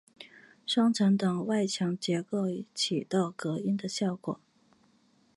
[0.65, 4.39] 双层的外墙结构起到隔音的效果。